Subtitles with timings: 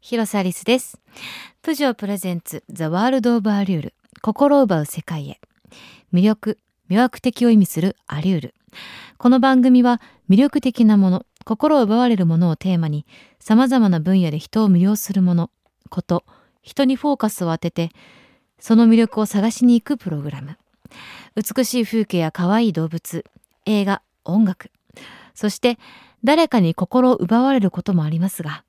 [0.00, 0.98] 広瀬アリスです。
[1.62, 3.94] プジョープレゼンツザワールドオブアリュール。
[4.20, 5.40] 心を奪う世界へ。
[6.12, 6.58] 魅力
[6.90, 8.54] 魅惑的を意味するアリュール。
[9.16, 13.06] この番組は魅力的なもの心を奪われるものをテーマに
[13.38, 15.50] 様々な分野で人を魅了するもの
[15.88, 16.24] こと
[16.60, 17.90] 人にフォーカスを当てて
[18.58, 20.58] その魅力を探しに行くプログラム。
[21.36, 23.24] 美しい風景や可愛い動物
[23.66, 24.72] 映画音楽。
[25.32, 25.78] そして
[26.24, 28.64] 誰かに心を奪われることもありますが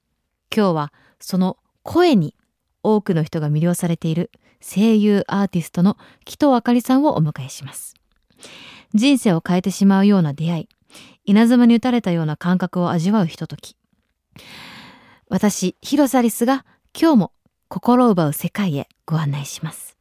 [0.55, 2.36] 今日はその声に
[2.84, 4.30] 多くの人が魅了されている
[4.62, 7.95] 声優アーティストの紀藤あかりさんをお迎えします。
[8.94, 10.70] 人生を変えてしまうような出会い
[11.26, 13.76] 稲妻に打たれたような感覚を味わうひととき。
[15.30, 16.66] 私広瀬アリスが
[17.00, 17.31] 今日も
[17.67, 19.98] 心を奪う世界へご案内します。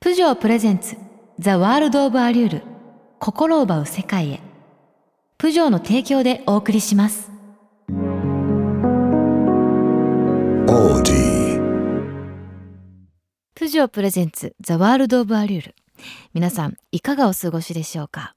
[0.00, 0.96] プジョープレゼンツ
[1.38, 2.62] ザワールドオブアリュール。
[3.18, 4.49] 心を奪う世界へ。
[5.40, 7.30] プジョーの提供でお送りします.
[13.54, 15.74] プジョープレゼンツザワールドオブアリュール。
[16.34, 18.34] 皆さんいかがお過ごしでしょうか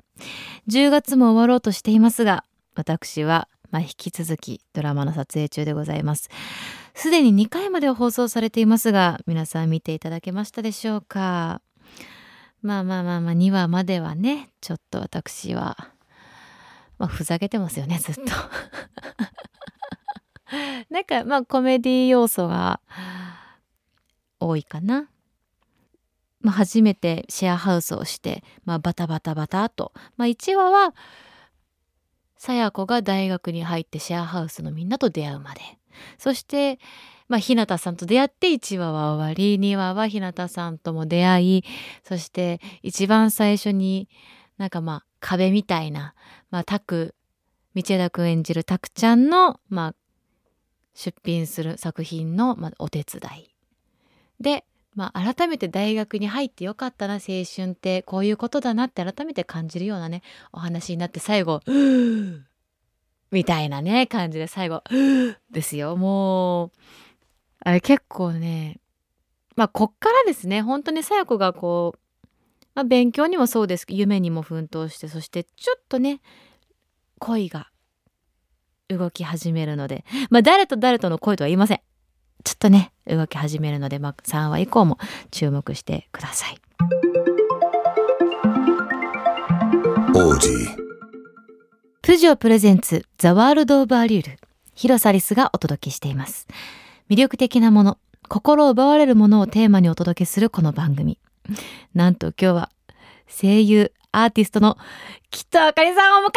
[0.70, 6.30] ？10月も終わろうとしていますが私はまあ引き続きドラマの撮影中でございます。
[6.96, 11.60] すでに2回まで放送されていますが皆さん見ていただけましたでしょうか？
[12.62, 15.90] まあまあまあまあ2話まではねちょっと私は
[16.98, 18.22] まあふざけてますよねずっと。
[20.90, 22.80] なんかまあコメディ要素が
[24.40, 25.10] 多いかな。
[26.42, 30.94] まあ、初めてシェアハウスをして、まあ、バタバタバタと、まあ、1話は
[32.36, 35.62] さや子が大学に入ってシェアハウスのみんなと出会うまで。
[36.18, 36.80] そして、
[37.30, 39.58] まあ、日向さんと出会って1話は終わり。
[39.58, 41.64] 2話は日向さんとも出会い。
[42.04, 44.10] そして一番最初に
[44.58, 46.14] なんかまあ壁みたいな、
[46.52, 47.16] まあ、タク
[47.76, 49.96] 道枝君演じるタクちゃんの、まあ、
[50.94, 53.56] 出品する作品の、まあ、お手伝い。
[54.40, 61.62] でまあ、改めて大学に入ってよかったな青春ってこういうことだなって改めて感じるようなねお話になって最後
[63.32, 64.84] みたいなね感じで最後
[65.50, 65.96] ですよ。
[65.96, 66.72] もう
[67.62, 68.82] あれ結構ね
[69.56, 70.62] まあこっからですね。
[70.62, 72.00] 本当にさや子がこう、
[72.76, 76.22] まあ、勉強にもそうです夢にも奮闘してそしてちょっとね
[77.20, 77.70] 恋が
[78.90, 81.80] 動き始めるのでまあ誰と誰との恋とは言いません。
[82.44, 84.98] ちょっとね動き始めるので、まあ、3話以降も
[85.32, 86.58] 注目してください.
[92.02, 94.38] プジョープレゼンツザワールドオブアリュール。
[94.76, 96.48] 広サリスがお届けしています。
[97.10, 97.98] 魅力的なもの
[98.28, 101.18] 心を奪われるものをテーマにお届けするこの番組
[101.94, 102.70] なんと今日は
[103.28, 104.78] 声優アーティストの
[105.32, 106.32] 紀藤あかりさんをお迎え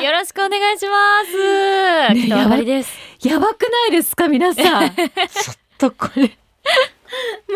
[0.00, 2.14] しよろしくお願いします。
[2.14, 2.90] ね北川あかりです。
[2.90, 4.90] ましたやばくないですか皆さん？
[4.96, 6.22] ちょっとこれ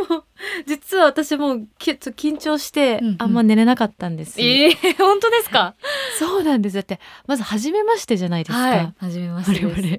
[0.08, 0.24] もう
[0.66, 5.74] 実は私もうきちょっと緊張してうんうんあんま寝れなかったんです、ええ本当ですか？
[6.18, 8.94] そうなんですだってまず初めましてじゃないですか、はい。
[8.98, 9.98] 初めましてで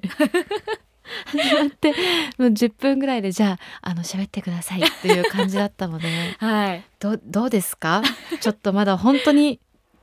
[1.26, 1.90] 始まって
[2.38, 6.08] もう10分ぐらいでじゃああの喋ってくださいっていう感じだったので
[6.38, 6.84] はい。
[7.00, 8.02] どどうですか？
[8.40, 9.60] ちょっとまだ本当に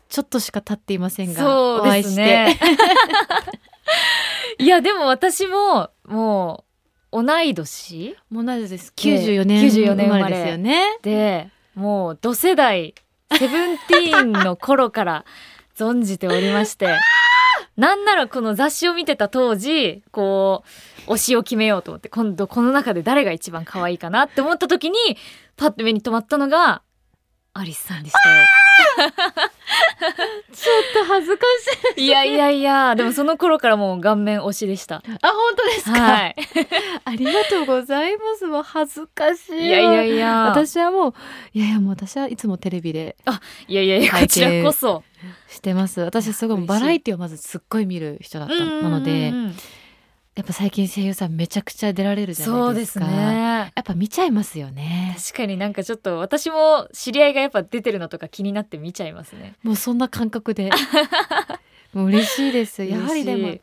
[0.10, 2.56] ちょっとしか経っていませんがそうお会いして。
[4.60, 6.64] いやでも私もも
[7.12, 8.16] う同い年？
[8.30, 8.94] もうなぜです。
[8.96, 10.98] 94年94年生ま生まれれですよね。
[11.02, 12.94] でもう同世代
[13.38, 15.26] セブンティーンの頃から
[15.76, 17.00] 存じておりまして。
[17.78, 20.64] なんならこの雑誌を見てた当時こ
[21.08, 24.98] う推しを決めようと思って今度この中で誰が一番可愛いかなって思った時に
[25.58, 26.84] パッと目に留まったのが
[27.54, 28.46] アリスさんでしたよ。
[30.54, 31.44] ちょっと恥ずか
[31.96, 34.98] しいいやいやいやでもその頃からもう顔面推しでした。
[34.98, 35.12] あ本
[35.56, 36.36] 当ですか、はい。
[37.06, 40.36] ありがとうございますもう恥ずかしいわいやいやいや。
[40.50, 41.14] 私はもう
[41.54, 43.16] いやいやもう私はいつもテレビで
[43.68, 45.04] いやいやいやこちらこそ。
[45.48, 49.56] してます私はすごいバラエティをまずすっごい見る人だったなのでうんうんうん
[50.36, 53.72] やっぱ最近声優さんめちゃくちゃ出られるじゃそうですすないでかね。
[53.76, 55.16] やっぱ見ちゃいますよね。
[55.24, 59.56] 確かになんかちょっと私も知り合いがやっぱ出てるのとか気になって見ちゃいますね。
[59.62, 60.72] もうそんな感覚で。
[61.94, 62.84] もう嬉しいです。
[62.84, 63.58] やはりでも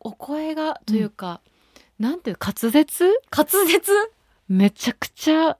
[0.00, 1.40] お声がというか、
[1.98, 3.04] なんていう滑舌？
[3.34, 3.92] 滑舌？
[4.48, 5.56] めちゃくちゃ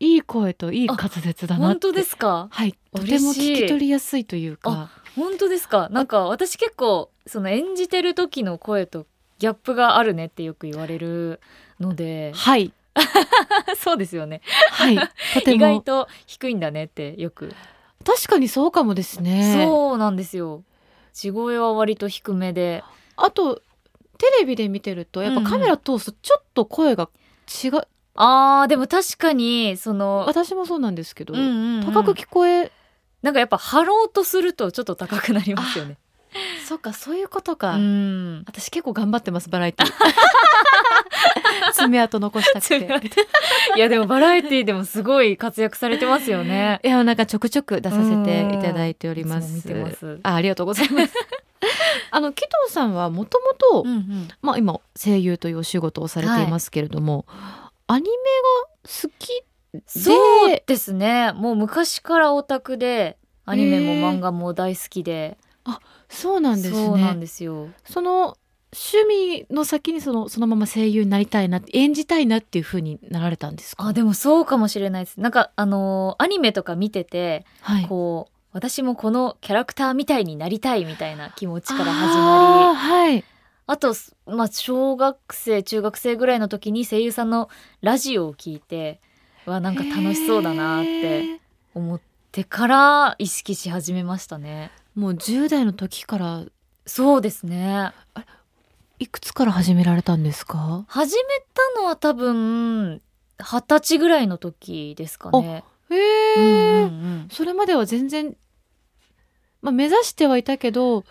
[0.00, 2.48] いい声といい滑舌だな本当ですか？
[2.50, 2.74] はい。
[2.94, 4.90] とても聞き取りやすいというか。
[5.14, 5.88] 本当ですか？
[5.90, 9.06] なんか私結構その演じてる時の声と
[9.38, 11.40] ギャップがあるねってよく言われる
[11.80, 12.32] ので。
[12.34, 12.72] はい。
[13.76, 14.40] そうですよね。
[14.70, 14.94] はい。
[15.46, 17.54] 意外もと低いんだねってよく、
[18.04, 19.54] 確かにそうかもですね。
[19.66, 20.62] そうなんですよ。
[21.12, 22.82] 地声は割と低めで。
[23.16, 23.62] あと
[24.18, 27.08] テレビで見てるとやっぱカメラ通すとちょっと声が
[27.64, 27.82] 違う、
[28.14, 31.84] あーでも確かにその、私もそうなんですけど、うんうんうん。
[31.92, 32.72] 高く聞こえ。
[33.22, 35.96] なんかやっぱ張ろうとするとちょっと高くなりますよね。
[36.66, 38.44] そっかそういうことか、うん。
[38.46, 39.86] 私結構頑張ってますバラエティ。
[41.72, 43.26] 爪痕残したくて。
[43.76, 46.80] いやでもバラエティでもすごい活躍されてますよね。
[46.84, 50.20] いやなんかちょくちょく出させていただいております。
[50.22, 51.12] あありがとうございます。
[52.10, 53.86] あの紀藤さんはもともと
[54.42, 57.26] まあ今声優というお仕事をされていますけれども、
[57.86, 58.16] アニメが
[58.84, 59.42] 好き
[59.86, 61.32] そうですね。
[61.32, 65.38] もう昔からオタクでアニメも漫画も大好きで
[66.08, 67.68] そうなんですそうなんねですよ。
[67.84, 68.36] その
[68.72, 73.86] 趣味の先にそのそのまま声優になりたいな演じたいなっていう風になられたんですか？
[73.86, 75.20] あでもそうかもしれないです。
[75.20, 77.86] なんかあのーアニメとか見ててはい。
[77.86, 82.76] こう私もこのキャラクターみたいになりたいみたいな気持ちから始まり。
[82.78, 83.24] はい。
[83.68, 83.94] あと、
[84.26, 87.48] まあ、小学生中学生ぐらいの時に声優さんの
[87.82, 89.00] ラジオを聞いて
[89.44, 91.40] わなんか楽しそうだなって
[91.74, 92.00] 思っ
[92.30, 96.44] てから意識し始めましたねもう10代の時から。
[96.86, 97.92] そうですね。
[98.98, 100.84] いくつから始められたんですか？
[100.88, 101.40] 始め
[101.74, 103.02] たのは多分
[103.38, 105.64] 二十歳ぐらいの時ですかね。
[105.90, 106.88] へうんえ、うんう
[107.26, 107.28] ん。
[107.30, 108.36] それまでは全然
[109.62, 111.04] まあ目指してはいたけど。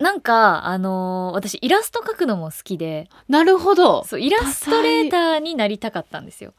[0.00, 3.08] なんかあのー私イラスト描くのも好きで。
[3.28, 4.04] なるほど。
[4.04, 6.52] そうイラストレーターになりたかったんですよ。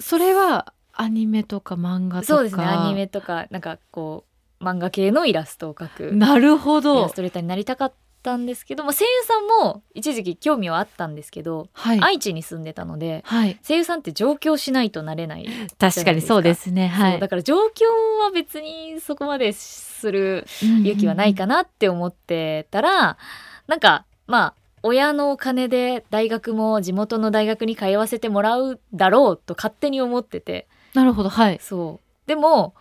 [0.00, 2.34] それはアニメとか漫画とか。
[2.34, 4.33] そうですねアニメとかなんかこう
[4.64, 12.00] 漫画系のイラストを描くなるほイどラストレーターになりたかったんですけど、まあ、声優さんも一時期興味はあったんですけど、はい。
[12.00, 13.58] 愛知に住んでたのではい。
[13.66, 15.46] 声優さんって上京しないとなれない、
[15.78, 16.88] 確かにそうですね。
[16.88, 17.20] はい。
[17.20, 17.86] だから上京
[18.22, 23.18] は別にそこまでする勇気はないかなって思ってたら、
[23.66, 30.66] なんかまあ親のお金で大学も地元の大学に通わせてもらうだろうと勝手に思ってて。
[30.94, 31.28] なるほど。
[31.28, 31.58] はい。
[31.60, 32.28] そう。
[32.28, 32.74] でも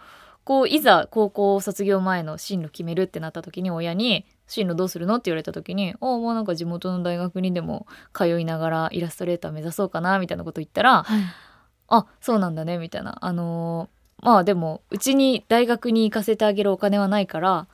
[0.45, 11.21] こういざ高校卒業前の進路決めるってなった時に親に「進路どうするの?」って言われた時に「ああもうなんか地元の大学にでも通いながらイラストレーター目指そうかな」みたいなこと言ったらはい
[11.89, 13.17] 「あそうなんだね」みたいな。
[13.21, 17.67] あのーまあでもうちに大学に行かせてあげるお金はないから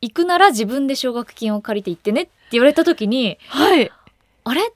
[0.00, 3.90] 行くなら自分で奨学金を借りて行ってねって言われた時にはい。
[4.44, 4.72] あれ？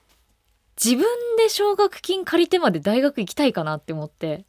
[0.82, 1.06] 自分
[1.38, 4.44] で奨学金借りてまで大学行きたいかなって思って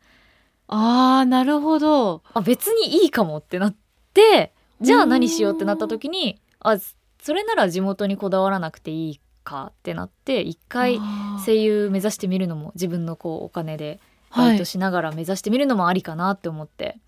[0.69, 2.21] あーなるほど。
[2.33, 3.75] あ別にいいかもってなっ
[4.13, 6.77] てじゃあ何しようってなった時にあ
[7.21, 10.99] それなら地元にこだわらなくていいかってなって一回
[11.45, 13.99] 声優目指してみるのも自分のこうお金で
[14.29, 14.47] はい。
[14.49, 16.99] バイトしながら目指してみるのもありかなって思って、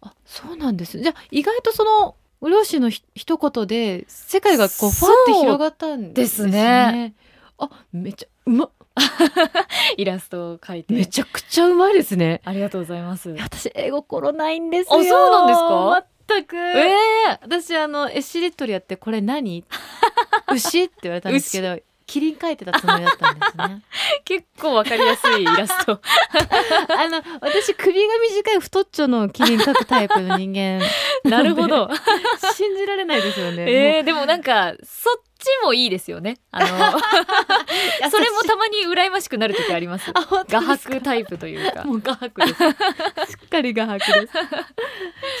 [0.00, 0.98] あそうなんです。
[0.98, 6.50] じゃあ意外とそのご両親のひ一言で世界がこうファって広がったんですね。
[6.50, 7.14] ですね。
[7.58, 8.70] あめちゃうま
[9.96, 10.94] イラストを描いて。
[10.94, 12.40] めちゃくちゃうまいですね。
[12.44, 13.30] ありがとうございます。
[13.38, 15.00] 私絵心ないんですよ。
[15.00, 16.04] あそうなんですか？
[16.28, 16.56] 全く。
[16.56, 19.64] ええ私あのエシレットリやってこれ何？
[20.52, 20.84] 牛？
[20.84, 23.82] って言われたんですけどキリン描いてたつもりだったんですね。
[24.24, 26.00] 結構わかりやすいイラスト。
[26.96, 30.80] あの私首が短い太っちょのキリン描くタイプの人間
[31.24, 31.90] なるほど。
[32.54, 36.38] 信じられないですよね、えー、でもなんかそっちもいいですよね。
[36.50, 36.66] あの
[38.10, 40.10] それもたまに羨ましくなる時あります。
[40.12, 41.84] あ本当画伯タイプというか。
[41.84, 42.54] もう画伯です。
[43.32, 44.32] しっかり画伯です。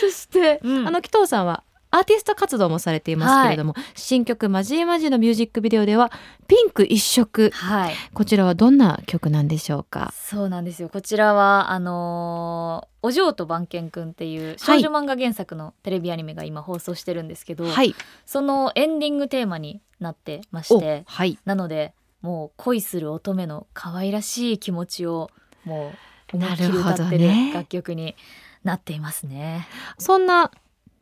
[0.00, 0.88] そして、うん。
[0.88, 1.64] あの紀藤さんは
[1.98, 6.12] アーティスト活動もされていますけれども、新曲マジーマジのミュージックビデオでは
[6.46, 7.50] ピンク一色。
[7.52, 10.12] はいこちらはどんな曲なんでしょうか？
[10.14, 17.94] そうなんですよこちらはあのーお嬢と番犬くんっていう少女漫画原作のテレビアニメが今放送してるんですけど、はい。
[18.26, 21.38] そのエンディングテーマになってましおてはい。
[21.44, 25.30] なのでもう恋する乙女の可愛らしい気持ちを
[25.64, 25.92] も
[26.32, 28.16] う思いっきり歌ってるなるほどね楽曲に
[28.64, 29.68] なっていますね。
[29.98, 30.50] そんな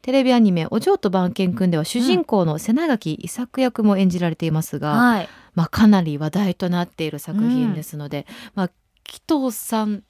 [0.07, 8.71] テレビアニメ「お嬢と番犬くん」では主人公の瀬長垣伊作役も演じられていますが、はい、まあ、かなり話題となっている作品ですので、まあ、
[9.03, 10.05] 紀藤さん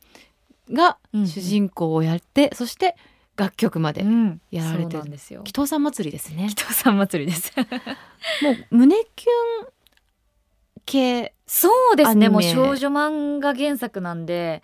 [0.71, 2.95] が主人公をやって、そして
[3.37, 4.41] 楽曲まで、うん。
[4.51, 5.43] やられてるそうなんですよ。
[5.45, 6.49] 紀藤さん祭りですね。
[6.51, 7.55] 北さん祭りです。
[8.43, 9.69] もう胸キュン
[10.85, 12.29] 系そうですね。
[12.29, 14.63] もう少女漫画原作なんで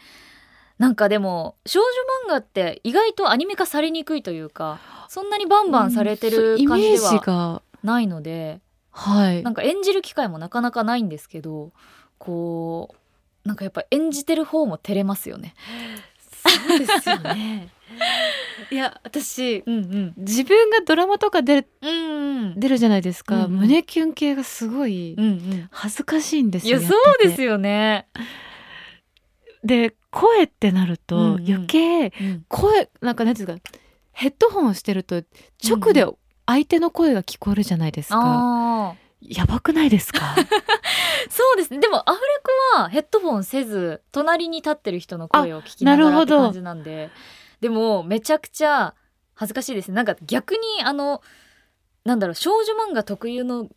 [0.82, 1.86] なんかでも少女
[2.26, 7.62] 漫画って意外とアニメ化されにくいというかそんなにバンバンされてる感じではが。
[7.84, 8.60] ないので
[8.90, 9.44] はい。
[9.44, 11.70] なんか演じる機会もなかなかないんですけど
[12.18, 12.96] こ
[13.44, 15.54] うなんかやっぱ演じてる方も照れますよね。
[16.66, 17.68] そうですよね。
[18.72, 20.14] いや私うんうん。
[20.16, 22.54] 自分がドラマとか出るうんうん。
[22.58, 23.50] 出るじゃないですか、うんうん。
[23.60, 25.68] 胸キュン系がすごいうんうん。
[25.70, 28.08] 恥ずかしいんですいやよやっててそうですよね、
[29.64, 31.46] で声ってなるとうんうん。
[31.46, 32.12] 余計
[32.48, 33.78] 声なんかなんていうんですか
[34.12, 35.22] ヘッドホンをしてると
[35.66, 36.06] 直で
[36.46, 40.34] 相手の声が聞こえるじゃないですか、ああやばくないですか？
[41.30, 41.78] そうですね。
[41.78, 42.26] でもアフレ
[42.74, 47.10] コはヘッドフォンせず隣に立ってる人の声を聞きながあなるほどらって感じなんで。
[47.60, 48.94] でもめちゃくちゃ
[49.34, 49.88] 恥ずかしいです。
[49.88, 51.22] ねなんか逆にあの
[52.04, 53.68] なんだろう少女漫画特有の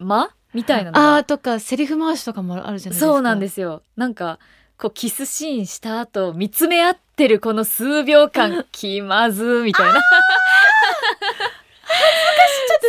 [0.00, 3.06] 間みたいなのがあーとかセリフ回しとかもあるじゃないですか。
[3.06, 3.82] そうなんですすよ。
[3.96, 4.40] なんか
[4.78, 10.00] こうキスシーンした後見つめ合ってるこの数秒間気まずみたいな。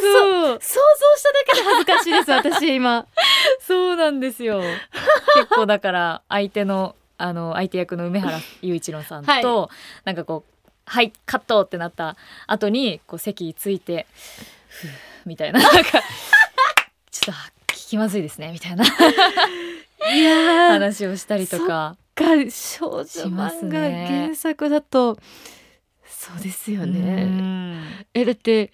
[0.01, 0.79] そう想像
[1.17, 3.07] しただけで恥ずかしいです私今。
[3.59, 4.61] そうなんですよ。
[5.35, 9.31] 結構だから相手のあの相手役の梅原雄一郎さんと、
[9.63, 9.69] は
[10.05, 12.15] なんかこう「はいカット!」ってなった
[12.47, 14.05] 後にこう席について
[14.69, 14.89] 「ふう
[15.25, 15.59] みたいな。
[15.59, 16.03] なんか
[17.11, 17.35] ちょっ
[17.67, 18.85] と聞きまずいですねみたいな
[20.11, 21.97] いやー話をしたりとか。
[22.15, 24.07] が少女します漫画ね。
[24.25, 25.17] 原作だと
[26.05, 27.81] そうですようねん。
[28.13, 28.73] えだって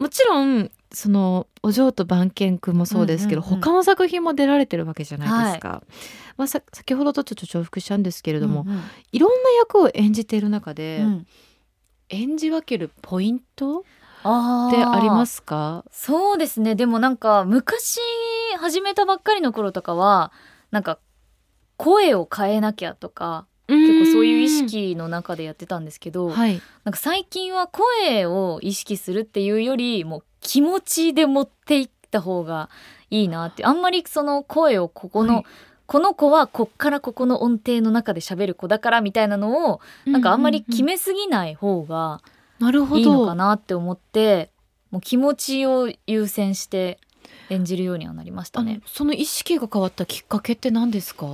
[0.00, 3.60] もちろんそのお嬢と番犬くんもそうですけど、うんうんうん。
[3.60, 5.84] 他の作品も出られてるわけじゃないですか、
[6.36, 8.82] まあ、さ先ほどとちょっと重複したんですけれども、うんうん
[9.12, 11.26] いろんな役を演じている中で、うん。
[12.08, 13.84] 演じ分けるポイント
[14.24, 15.84] あってありますすか？
[15.92, 16.74] そうですね。
[16.74, 18.00] でもなんか昔
[18.60, 20.32] 始めたばっかりの頃とかは
[20.70, 20.98] なんか
[21.76, 26.60] 声を変えなきゃとか結構そういう意識の中でやってたんですけど、はい。
[26.84, 32.68] なんか最近は声を意識するっていうよりもう気持ちで持っていった方が
[33.10, 35.44] いいなってあんまりその声をここの、はい。
[35.86, 42.20] この子はこっからここの音程の中で喋る子だからみたいなのをなんかあんまり決めすぎない方が
[42.60, 44.52] いいのかなって思って
[44.92, 47.00] もう気持ちを優先して
[47.48, 48.80] 演じるようにはなりましたね。
[48.86, 51.26] その意識が変わったきっかけって何ですか？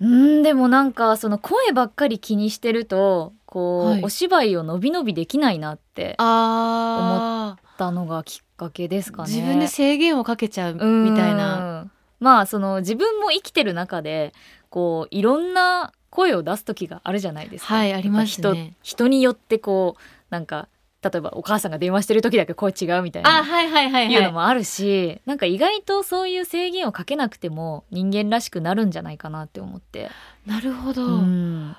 [0.00, 9.30] うんでもなんかその声ばっかり気にしてるとこう、はいお芝居を伸び伸びできないなってあ思ったのがきっかけですかね。
[9.32, 11.90] 自分で制限をかけちゃうみたいなうん
[12.20, 14.32] まあその自分も生きてる中で
[14.70, 17.74] こういろんな声を出す時があるじゃないですか。
[17.74, 20.00] はいありますね人によってこう
[20.30, 20.68] なんか
[21.00, 23.30] 例えばお母さんが電話してる時だけ声違うみたいな。
[23.30, 30.10] はいはいはいいうのもあるし、なんか意外とそういう制限をかけなくても人間らしくなるんじゃないかなって思って。
[30.44, 31.76] なるほど、うん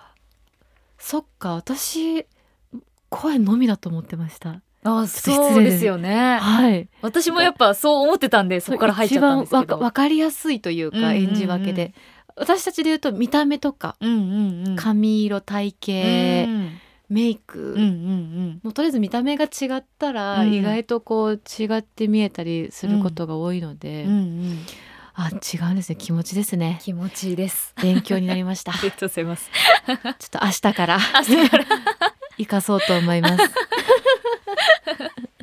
[0.98, 2.26] そっか私
[3.10, 6.38] 声のみだと思ってましたあそうですよね。
[6.38, 9.64] はい私もやっぱそう思ってたんでそこから入っちゃったんですけど。
[9.64, 11.94] 一番わかりやすいというか、うんうんうん演じ分けで
[12.36, 14.76] 私たちで言うと見た目とかうんうんうん。
[14.78, 16.72] 髪色体型、うん
[17.10, 18.60] メイク、うんうんうん。
[18.64, 24.60] もうとりあえず見た目が違ったら、うん意外とこう違って見えたりすることが多いので、うんうん。
[25.16, 27.74] あ違うんですね気持ちですね気持ちいいです。
[27.82, 29.50] 勉強になりました あちょりがとうございます。
[29.50, 31.66] っと明日から明日から。
[32.38, 33.44] 生かそうと思います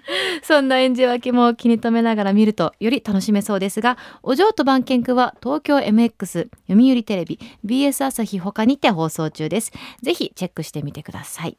[0.43, 9.73] そんな演じ分けも気に留めながら見るとより楽しめそうですがお嬢と番犬くんは東京 MX 読売テレビ BS 朝日他にて放送中です。
[10.03, 11.57] ぜひチェックしてみてください.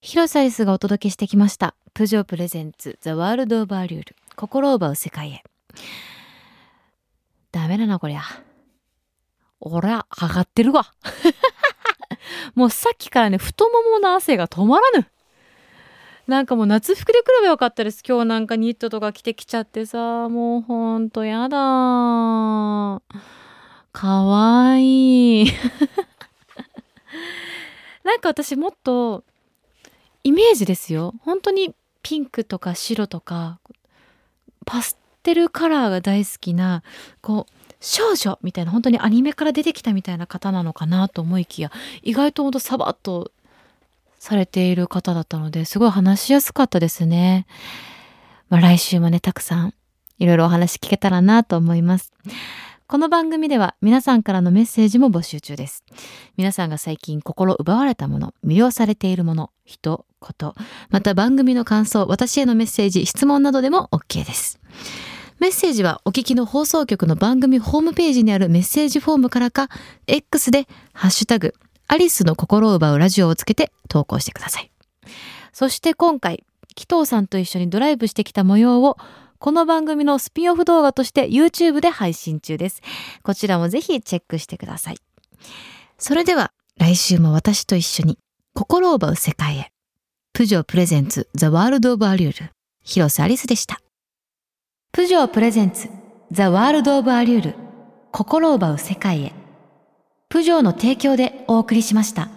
[0.00, 1.74] 広瀬アリスがお届けしてきました。
[1.94, 4.16] プジョープレゼンツザワールドオブアリュール。
[4.36, 5.44] 心を奪う世界へ。
[7.52, 8.22] ダメだなこりゃ。
[9.60, 10.92] 俺は上がってるわ
[12.54, 15.06] もうさっきからね太ももの汗が止まらぬ。
[16.26, 18.02] なんかもう夏服で来ればよかったです。
[18.06, 23.02] 今日なんかニットとか着てきちゃってさもうほんとやだ。
[23.92, 25.46] かわいい。
[28.04, 29.24] なんか私もっと
[30.24, 31.14] イメージですよ。
[31.20, 33.58] 本当にピンクとか白とか
[34.64, 36.82] パステルカラーが大好きな
[37.20, 41.72] こう少女みたいな本当にアニメから出てきたみたいな方なのかなと思いきや
[42.02, 43.32] 意外とほんとサバッと
[44.18, 47.46] されている方だったのですごい話しやすかったですね。
[48.48, 49.74] まあ、来週もねたくさん
[50.18, 52.12] いろいろお話聞けたらなと思います。
[52.86, 55.82] この番組では皆さんからのメッセージも募集中です。
[56.36, 60.54] 皆さんが最近心奪われたもの、魅了されているもの、人、こと、
[60.90, 64.60] また番組の感想、私へのメッセージ、質問などでも OK です。
[65.42, 69.70] メッセージはお聞きの放送局の番組ホームページにあるメッセージフォームからか、
[70.06, 71.56] X でハッシュタグ、
[71.88, 74.70] アリスの心を奪うラジオをつけて投稿してください。
[75.52, 76.44] そして今回、
[76.76, 78.98] 紀藤さんと一緒にドライブしてきた模様を
[79.40, 82.80] この番組のスピンオフ動画として YouTube で配信中です。
[83.24, 84.96] こちらもぜひチェックしてください。
[85.98, 88.16] それでは来週も私と一緒に
[88.54, 89.72] 心を奪う世界へ。
[90.34, 92.50] プジョープレゼンツ The World of Allure
[92.84, 93.80] 広瀬アリスでした。
[94.94, 95.88] プジョープレゼンツ
[96.32, 97.54] ザワールドオブアリュール
[98.10, 99.32] 心を奪う世界へ。
[100.28, 102.28] プジョーの提供でお送りしました。